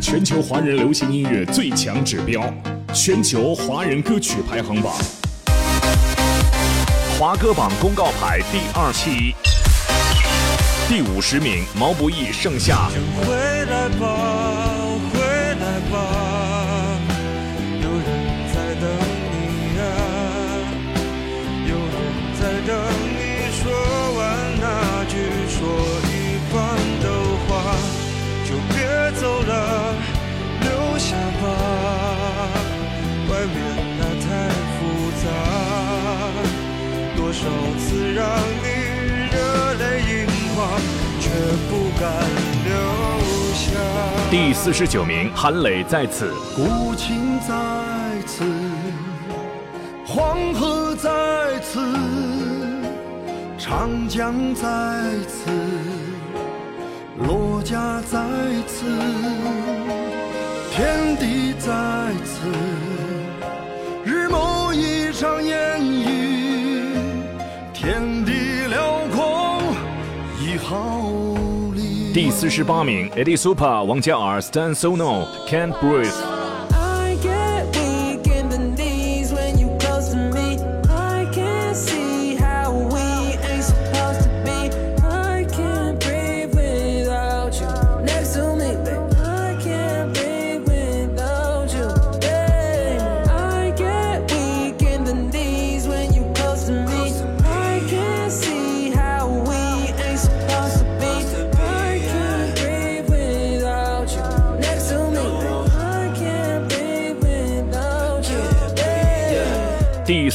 [0.00, 2.42] 全球华人流行音乐最强指标，
[2.92, 4.92] 全球华人歌曲排行榜，
[7.18, 9.34] 华歌榜公告牌第二期，
[10.88, 12.88] 第五十名，毛不易《盛夏》。
[13.26, 13.34] 回
[13.66, 14.39] 来吧，
[41.68, 42.10] 不敢
[42.64, 42.70] 留
[43.54, 43.66] 下。
[44.30, 46.32] 第四十九名，韩磊在此。
[46.54, 47.54] 古琴在
[48.26, 48.44] 此，
[50.06, 51.10] 黄河在
[51.60, 51.80] 此，
[53.58, 54.62] 长江在
[55.28, 55.50] 此，
[57.18, 58.18] 罗家在
[58.66, 58.86] 此，
[60.70, 61.70] 天地在
[62.24, 62.46] 此，
[72.22, 76.29] 第四十八名，Adi Super，王嘉尔 Stand So No Can't Breathe。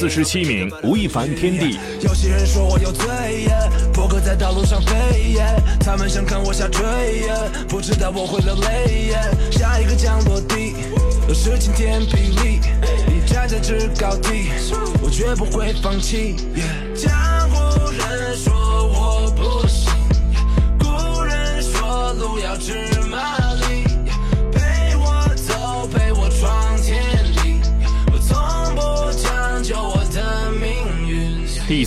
[0.00, 1.76] 四十七名，吴亦凡《天地》。
[2.00, 3.04] 有些人说我有罪，
[3.92, 5.36] 破壳在道路上飞，
[5.78, 6.82] 他们想看我下坠，
[7.68, 9.12] 不知道我会流泪。
[9.50, 10.74] 下一个降落地，
[11.28, 12.60] 都是晴天霹雳，
[13.06, 14.48] 你站在制高地，
[15.02, 16.34] 我绝不会放弃。
[16.96, 17.12] 江
[17.50, 19.92] 湖人说我不行，
[20.78, 22.72] 古人说路要知
[23.10, 23.36] 马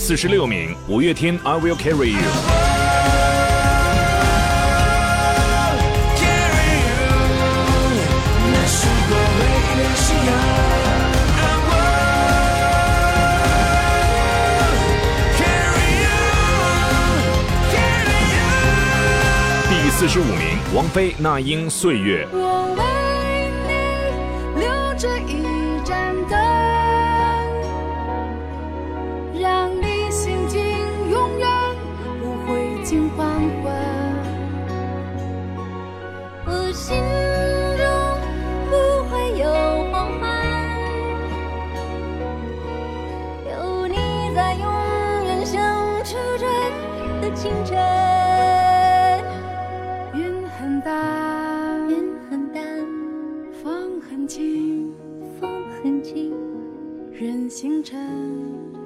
[0.06, 2.18] 四十六名，五月天《I Will Carry You》。
[19.70, 22.26] 第四十五名，王菲那英《岁月》。
[22.36, 22.84] 我为
[23.66, 25.08] 你留着
[47.24, 47.74] 的清晨。
[50.12, 51.96] 云很淡，云
[52.28, 52.62] 很淡，
[53.62, 54.92] 风很轻，
[55.40, 55.50] 风
[55.82, 56.34] 很轻，
[57.12, 57.98] 人星辰，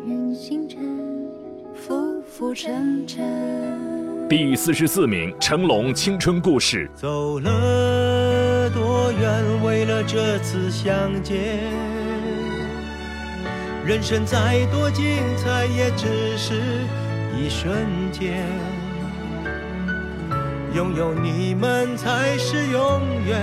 [0.06, 0.78] 人星辰，
[1.74, 3.18] 浮浮沉沉。
[4.28, 6.88] 第四十四名，成龙《青春故事》。
[7.00, 11.58] 走了多远，为了这次相见。
[13.84, 16.60] 人生再多精彩，也只是
[17.38, 18.44] 一瞬间。
[20.74, 23.40] 拥有你们才是永远，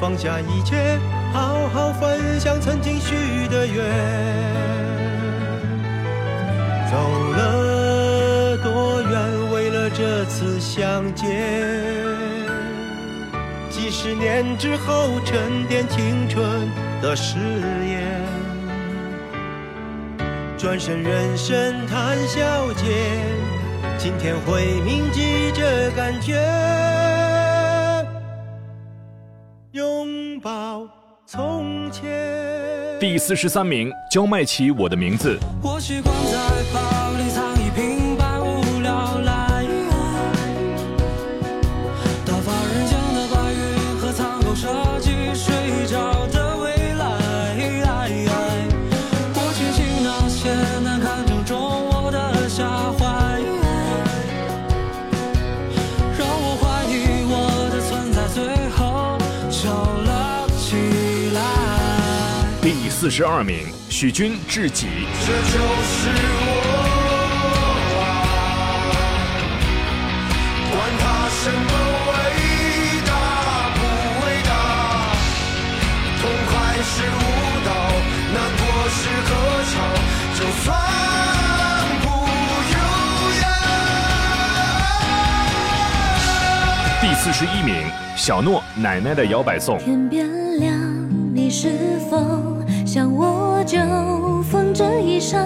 [0.00, 0.98] 放下一切，
[1.32, 3.14] 好好分享曾经许
[3.48, 3.84] 的愿。
[6.90, 6.96] 走
[7.32, 11.26] 了多远，为了这次相见。
[13.68, 16.42] 几十年之后沉淀青春
[17.02, 17.85] 的誓言。
[20.58, 22.86] 转身人生谈笑间，
[23.98, 26.34] 今天会铭记这感觉。
[29.72, 30.88] 拥抱
[31.26, 32.02] 从前。
[32.98, 35.36] 第四十三名，焦麦琪，《我的名字》。
[35.62, 36.38] 我习惯在
[62.98, 64.86] 四十二名，许军至己》。
[65.20, 66.08] 这就是
[66.40, 66.48] 我
[68.00, 68.08] 啊，
[70.72, 71.72] 管他什么
[72.08, 72.10] 伟
[73.04, 73.12] 大
[73.76, 73.78] 不
[74.24, 74.50] 伟大，
[76.22, 76.50] 痛快
[76.80, 77.20] 是舞
[77.66, 77.68] 蹈，
[78.32, 78.98] 难过是
[79.28, 79.30] 歌
[79.68, 79.76] 唱，
[80.38, 80.64] 就算
[82.00, 82.04] 不
[82.72, 82.76] 优
[83.42, 83.44] 雅。
[87.02, 87.84] 第四十一名，
[88.16, 89.78] 小诺，《奶奶的摇摆颂》。
[89.84, 90.26] 天边
[90.58, 90.74] 亮，
[91.34, 92.45] 你是否
[93.66, 95.44] 就缝着衣裳？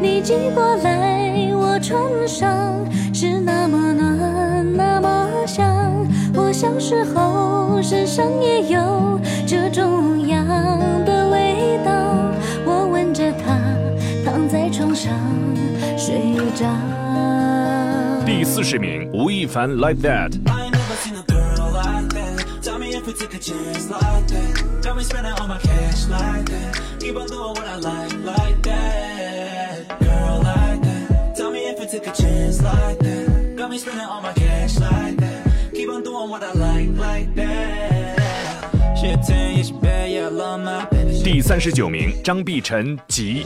[0.00, 2.74] 你寄过来我穿上，
[3.12, 6.08] 是那么暖，那么香。
[6.34, 10.46] 我小时候身上也有这种样
[11.04, 11.92] 的味道。
[12.64, 13.58] 我闻着它，
[14.24, 15.12] 躺在床上
[15.98, 16.64] 睡着。
[18.24, 20.30] 第四十名，吴亦凡，《Like That》。
[20.50, 22.62] I ain't never seen a girl like that.
[22.62, 24.82] Tell me if we take a chance like that.
[24.82, 26.69] Got me spending all my cash like that.
[27.50, 29.98] Keep on doing what I like like that.
[30.00, 31.34] Girl like that.
[31.36, 33.56] Tell me if you take a chance like that.
[33.56, 35.72] Got me spending all my cash like that.
[35.74, 38.96] Keep on doing what I like like that.
[38.96, 41.22] She a 10, yeah, she bad, yeah, I love my baby.
[41.24, 43.44] 第三十九名，张碧晨，《急》。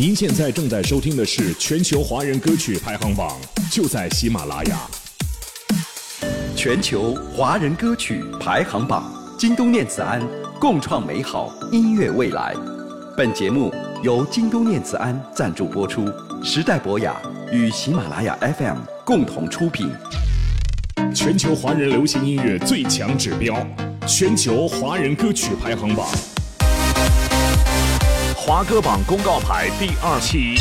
[0.00, 3.36] 您现在正在收听的是全球华人歌曲排行榜，
[3.68, 4.78] 就在喜马拉雅。
[6.54, 10.22] 全球华人歌曲排行榜，京东念慈庵
[10.60, 12.54] 共创美好音乐未来。
[13.16, 13.74] 本节目
[14.04, 16.08] 由京东念慈庵赞助播出，
[16.44, 17.20] 时代博雅
[17.50, 19.90] 与喜马拉雅 FM 共同出品。
[21.12, 23.66] 全球华人流行音乐最强指标，
[24.06, 26.06] 全球华人歌曲排行榜，
[28.48, 30.54] 华歌榜公告牌第二期，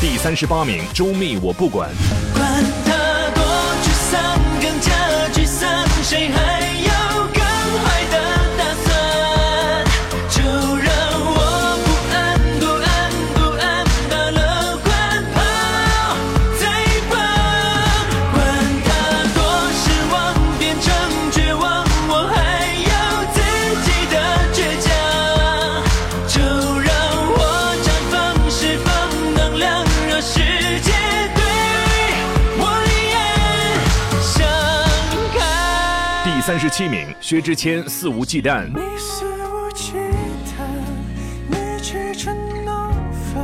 [0.00, 1.88] 第三十八名，周密我不管。
[2.34, 3.44] 管他多
[3.84, 4.90] 沮丧，更加
[5.32, 6.63] 沮丧，谁还
[36.46, 38.66] 三十七名，薛之谦，肆无忌惮。
[38.66, 39.94] 你肆无忌
[40.44, 40.60] 惮，
[41.48, 42.36] 你气成
[42.66, 42.92] 闹
[43.32, 43.42] 翻，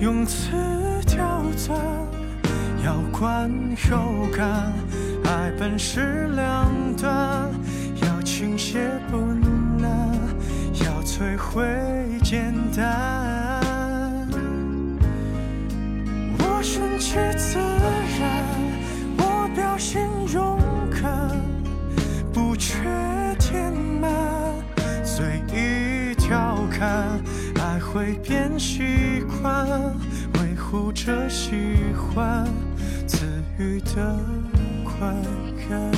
[0.00, 0.50] 用词
[1.06, 1.78] 刁钻，
[2.84, 3.48] 要观
[3.88, 4.72] 后感，
[5.26, 7.48] 爱本是两端，
[8.02, 9.16] 要倾斜不
[9.80, 10.18] 难，
[10.84, 11.64] 要摧毁
[12.24, 13.67] 简单。
[27.92, 29.66] 会变习惯，
[30.34, 31.52] 维护着喜
[31.96, 32.46] 欢，
[33.06, 33.24] 赐
[33.58, 34.14] 予的
[34.84, 35.08] 快
[35.68, 35.90] 感。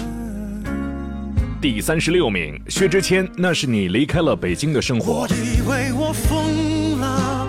[1.61, 5.28] 第三十六名，薛之谦，那是你离开了北京的生活我。
[5.28, 7.49] 以为我疯了，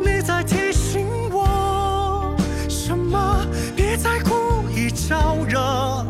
[0.00, 2.34] 你在提醒我
[2.70, 3.46] 什么？
[3.76, 6.06] 别再故意招惹。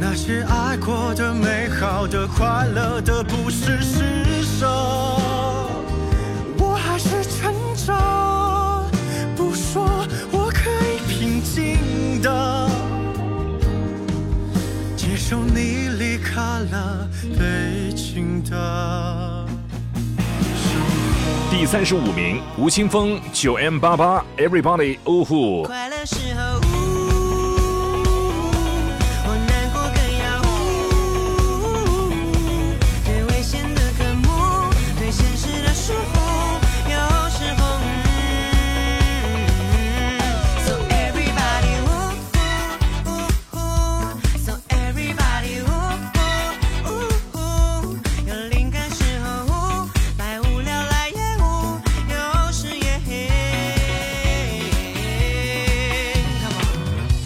[0.00, 4.66] 那些些爱过的、美好的、快乐的，不是施舍。
[6.58, 7.94] 我还是撑着，
[9.34, 9.88] 不说，
[10.30, 12.68] 我可以平静的
[14.98, 19.46] 接受你离开了北京的。
[21.50, 25.62] 第三十五名，吴青峰九 M 八八，Everybody 呜呼。
[25.62, 26.59] 快乐时候，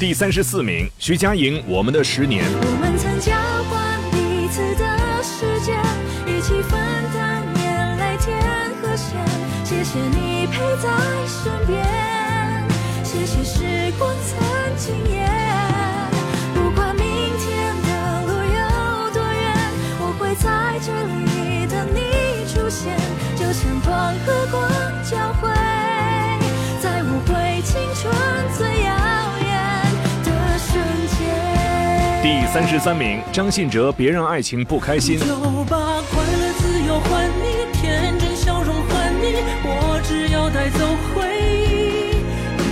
[0.04, 2.44] 第三十四名，徐佳莹，我们的十年。
[2.44, 3.32] 我们曾交
[3.70, 5.80] 换彼此的时间，
[6.26, 6.78] 一起分
[7.14, 8.36] 担眼泪天
[8.82, 9.16] 和咸。
[9.64, 10.90] 谢谢你陪在
[11.24, 11.82] 身边，
[13.02, 15.26] 谢谢时光曾惊艳。
[16.52, 17.06] 不管明
[17.40, 17.88] 天的
[18.26, 19.56] 路有多远，
[20.00, 22.94] 我会在这里等你出现，
[23.36, 24.60] 就像光和光
[25.02, 25.43] 交汇，
[32.24, 35.18] 第三十三名，张信哲，别让爱情不开心。
[35.18, 35.26] 就
[35.68, 40.78] 把快乐、自由还你，天真笑容还你，我只要带走
[41.12, 42.24] 回忆，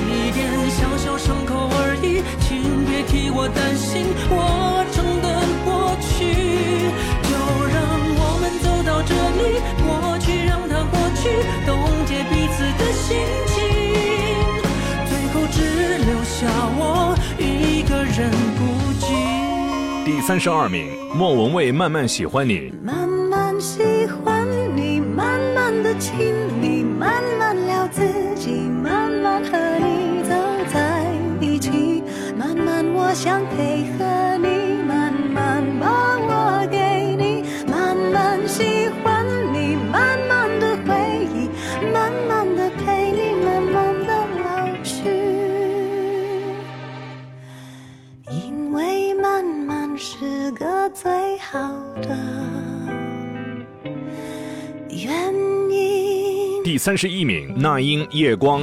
[0.08, 5.28] 一点小小伤口而已，请别替我担心，我承得
[5.68, 6.32] 过去。
[7.28, 7.36] 就
[7.68, 7.76] 让
[8.16, 11.28] 我们走到这里，过去让它过去，
[11.68, 13.20] 冻结彼此的心
[13.52, 13.60] 情，
[15.04, 15.60] 最后只
[16.08, 16.48] 留下
[16.80, 17.01] 我
[20.22, 20.86] 三十二名，
[21.16, 22.72] 莫文蔚，慢慢喜欢你。
[22.80, 28.02] 慢慢喜欢你，慢慢的亲密，慢慢聊自
[28.36, 30.32] 己，慢慢和你走
[30.72, 31.04] 在
[31.40, 32.04] 一起，
[32.38, 36.78] 慢慢我想配合你，慢慢把我给
[37.16, 40.94] 你，慢慢喜欢你，慢慢的回
[41.34, 41.50] 忆，
[41.92, 44.12] 慢慢的陪你，慢慢的
[44.44, 44.46] 老
[44.84, 45.02] 去。
[48.30, 48.91] 因为
[50.04, 51.60] 是个最好
[52.02, 52.08] 的
[54.90, 55.32] 原
[55.70, 56.60] 因。
[56.64, 58.62] 第三十一名，那英，夜光。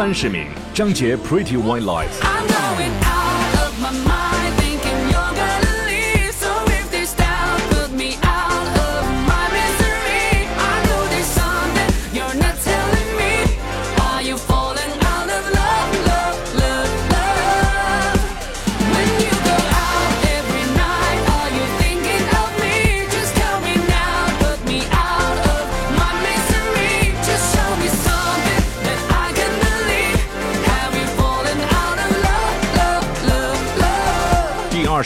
[0.00, 3.19] 三十名，张杰，Pretty White Lies。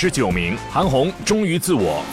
[0.05, 2.05] 十九名，韩红，忠于自我。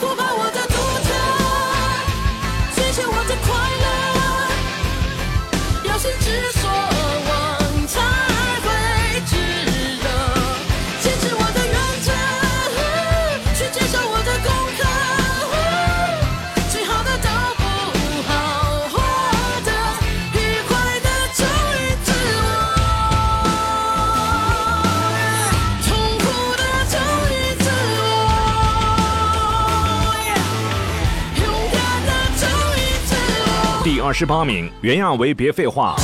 [34.12, 35.96] 二十八名，原样为，别废话。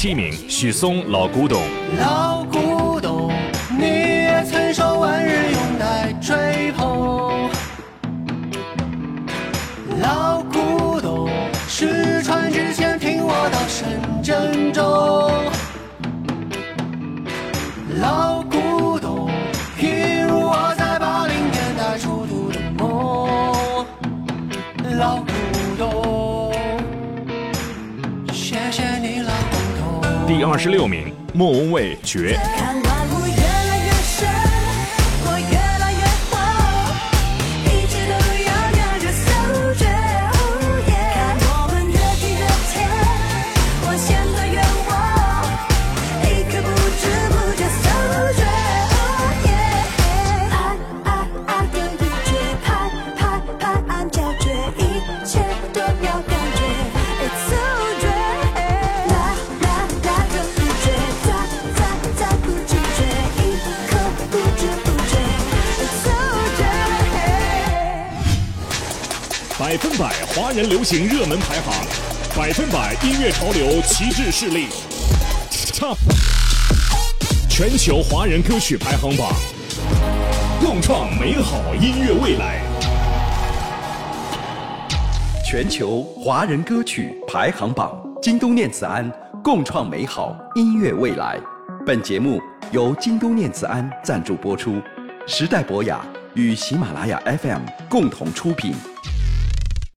[0.00, 1.60] 七名，许嵩《老古董》。
[1.98, 3.32] 老古董，
[3.76, 7.50] 你也曾受万日拥戴追捧。
[10.00, 11.28] 老古董，
[11.66, 15.27] 失传之前，听我道声珍重。
[30.38, 32.38] 第二十六名，莫文蔚《绝》。
[69.58, 71.84] 百分百华人流行热门排行，
[72.36, 74.68] 百分百音乐潮流旗帜势力
[77.50, 79.32] 全球华人歌曲排行榜，
[80.60, 82.62] 共创美好音乐未来。
[85.44, 89.10] 全球华人歌曲排行榜，京东念慈庵
[89.42, 91.36] 共创美好音乐未来。
[91.84, 94.80] 本节目由京东念慈庵赞助播出，
[95.26, 96.00] 时代博雅
[96.34, 98.72] 与喜马拉雅 FM 共同出品。